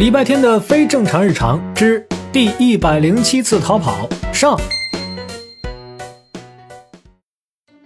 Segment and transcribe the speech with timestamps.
[0.00, 2.02] 礼拜天的非正常日常之
[2.32, 4.58] 第一百零七次逃跑上。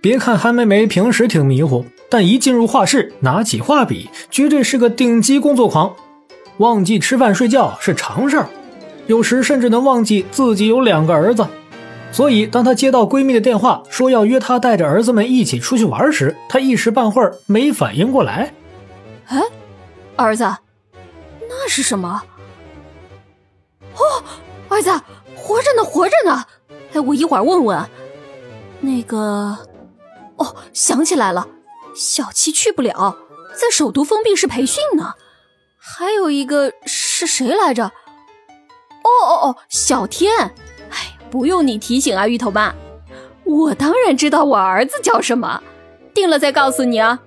[0.00, 5.96] 别看韩梅梅平时挺迷糊，但一进入画室，拿起画笔，绝对是个顶级工作狂。
[6.58, 8.46] 忘记吃饭睡觉是常事儿，
[9.08, 11.44] 有时甚至能忘记自己有两个儿子。
[12.12, 18.52] 所以，当她接到闺蜜的电话，说要约她带着儿子们一起出去玩时，她一时半会儿没反应过来。
[19.26, 19.42] 哎，
[20.14, 20.46] 儿子。
[21.68, 22.22] 是什么？
[23.94, 24.22] 哦，
[24.68, 24.90] 儿子
[25.34, 26.44] 活着呢，活着呢！
[26.92, 27.90] 哎，我一会儿问问。
[28.80, 29.56] 那个，
[30.36, 31.48] 哦，想起来了，
[31.94, 33.16] 小七去不了，
[33.54, 35.14] 在首都封闭式培训呢。
[35.78, 37.84] 还有一个是谁来着？
[37.84, 40.32] 哦哦哦，小天。
[40.90, 42.74] 哎，不用你提醒啊，芋头妈，
[43.44, 45.62] 我当然知道我儿子叫什么，
[46.12, 47.20] 定了再告诉你啊。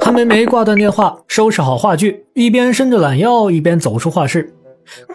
[0.00, 4.54] 韩梅梅挂断电话，收拾好话剧，一边伸着懒腰，一边走出画室。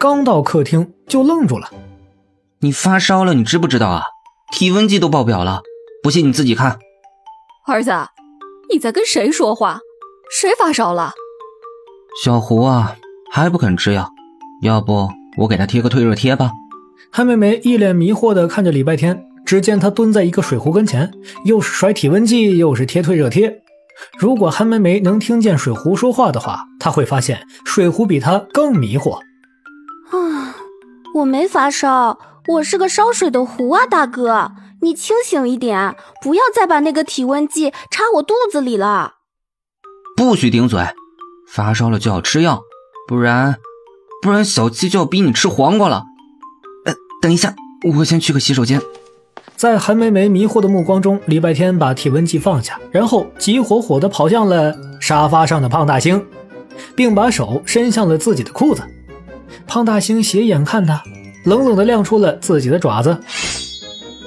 [0.00, 1.70] 刚到客厅就愣住了
[2.60, 4.02] ：“你发烧了，你知不知道啊？
[4.52, 5.60] 体温计都爆表了，
[6.02, 6.78] 不信你自己看。”
[7.66, 7.92] 儿子，
[8.72, 9.80] 你在跟谁说话？
[10.30, 11.12] 谁发烧了？
[12.24, 12.96] 小胡啊，
[13.30, 14.08] 还不肯吃药，
[14.62, 16.50] 要不我给他贴个退热贴吧？
[17.10, 21.12] 韩梅梅一脸迷惑地看着礼拜天，只见他蹲在一个水壶跟前，
[21.44, 23.62] 又是甩体温计，又是贴退热贴。
[24.18, 29.16] 如果韩梅梅能听见水壶说话的话，她会发现水壶比她更迷惑。
[30.10, 30.54] 啊，
[31.14, 39.14] 我没发烧，我是个烧水的壶啊，大哥，你清醒一点，不要再把那个体温计插我肚子里了。
[40.16, 40.84] 不许顶嘴，
[41.48, 42.62] 发烧了就要吃药，
[43.06, 43.56] 不然，
[44.22, 46.04] 不然小七就要逼你吃黄瓜了。
[46.86, 47.54] 呃，等一下，
[47.96, 48.80] 我先去个洗手间。
[49.58, 56.24] 在韩梅梅迷惑的目光中，礼拜天把体温计放下，然后急火火地跑向了沙发上的胖大星，
[56.94, 58.84] 并把手伸向了自己的裤子。
[59.66, 61.02] 胖大星斜眼看他，
[61.44, 63.18] 冷冷地亮出了自己的爪子：“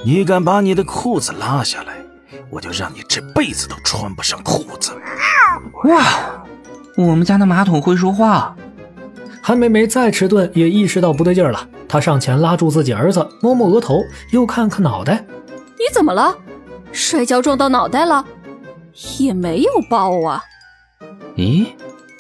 [0.03, 1.93] 你敢把你的裤子拉下来，
[2.49, 4.91] 我就让你这辈子都穿不上裤子！”
[5.87, 6.03] 哇，
[6.97, 8.53] 我们家的马桶会说话。
[9.41, 11.67] 韩梅梅再迟钝也意识到不对劲了。
[11.87, 13.99] 她上前拉住自己儿子，摸摸额头，
[14.31, 15.25] 又看看脑袋。
[15.73, 16.37] 你怎么了？
[16.91, 18.23] 摔跤撞到脑袋了？
[19.19, 20.41] 也没有爆啊。
[21.35, 21.65] 咦，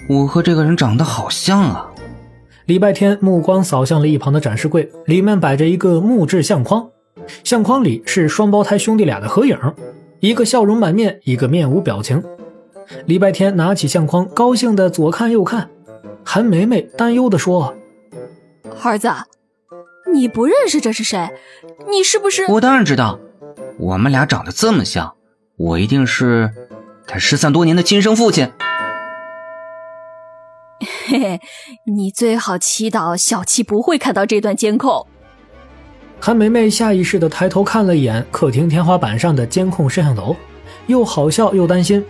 [0.09, 1.87] 我和这个人长得好像啊。
[2.65, 6.89] 礼拜天目光扫向了一旁的展示柜，里面摆着一个木质相框，
[7.43, 9.57] 相框里是双胞胎兄弟俩的合影，
[10.21, 12.23] 一个笑容满面，一个面无表情。
[13.05, 15.69] 礼拜天拿起相框，高兴的左看右看。
[16.23, 17.75] 韩梅梅担忧的说
[18.83, 19.09] ：“儿子。”
[20.13, 21.29] 你不认识这是谁？
[21.89, 22.45] 你是不是？
[22.51, 23.17] 我当然知道，
[23.77, 25.15] 我们俩长得这么像，
[25.55, 26.51] 我一定是
[27.07, 28.51] 他失散多年的亲生父亲。
[31.07, 31.39] 嘿嘿，
[31.95, 35.07] 你最好祈祷小七不会看到这段监控。
[36.19, 40.35] 韩梅梅下意识的抬头看了一眼客厅天花板上的监控摄像头，
[40.87, 42.05] 又好笑又担心。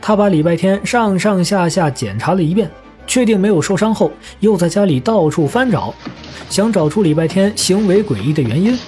[0.00, 2.70] 她把礼拜天上上下下检查了一遍，
[3.06, 5.94] 确定没有受伤后，又在家里到处翻找。
[6.48, 8.78] 想找出礼拜天行为诡异的原因，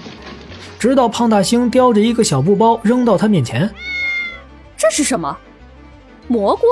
[0.79, 3.69] 直到胖大星叼着一个小布包扔到他面前。
[4.77, 5.37] 这是什么？
[6.29, 6.67] 蘑菇？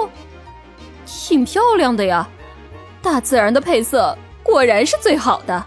[1.04, 2.28] 挺漂亮的呀！
[3.02, 5.64] 大自然的配色果然是最好的。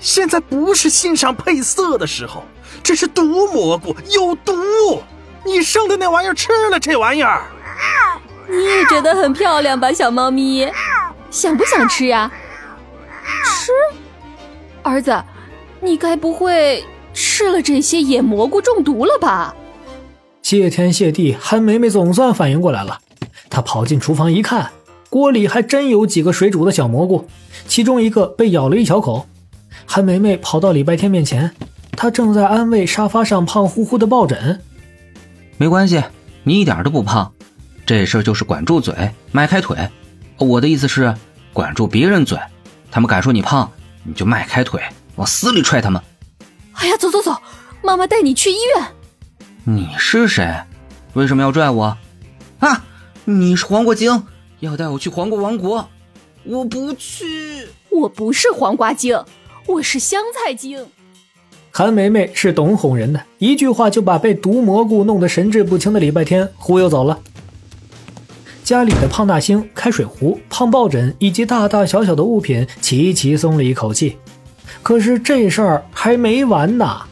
[0.00, 2.42] 现在不是欣赏配色的时候，
[2.82, 5.02] 这是毒蘑菇，有毒！
[5.44, 7.42] 你生的那玩意儿吃了这玩意儿，
[8.48, 10.70] 你也觉得很漂亮吧，小猫咪？
[11.30, 12.30] 想不想吃呀？
[13.44, 13.72] 吃？
[14.82, 15.22] 儿子，
[15.80, 19.54] 你该不会吃了这些野蘑菇中毒了吧？
[20.42, 22.98] 谢天谢地，韩梅梅总算反应过来了。
[23.48, 24.70] 她跑进厨房一看，
[25.08, 27.26] 锅里还真有几个水煮的小蘑菇，
[27.66, 29.26] 其中一个被咬了一小口。
[29.86, 31.50] 韩梅梅跑到礼拜天面前，
[31.96, 34.60] 她正在安慰沙发上胖乎乎的抱枕
[35.56, 36.02] ：“没关系，
[36.42, 37.32] 你一点都不胖。
[37.84, 38.94] 这事儿就是管住嘴，
[39.30, 39.76] 迈开腿。
[40.38, 41.14] 我的意思是
[41.52, 42.38] 管住别人嘴，
[42.90, 43.70] 他们敢说你胖。”
[44.04, 44.82] 你就迈开腿，
[45.14, 46.02] 往死里踹他们！
[46.72, 47.36] 哎呀，走走走，
[47.84, 48.84] 妈妈带你去医院。
[49.62, 50.52] 你是谁？
[51.12, 51.96] 为什么要拽我？
[52.58, 52.84] 啊！
[53.24, 54.24] 你是黄瓜精，
[54.58, 55.88] 要带我去黄瓜王国？
[56.42, 57.68] 我不去！
[57.92, 59.24] 我不是黄瓜精，
[59.68, 60.84] 我是香菜精。
[61.70, 67.20] 韩梅梅是懂哄人的，一句话就把被毒蘑菇弄得神志不清的礼拜天忽悠走了。
[68.72, 74.16] 家里的胖大星、开水壶、胖抱枕以及大大小小的物品齐齐松了一口气。
[74.82, 77.02] 可是这事儿还没完呢。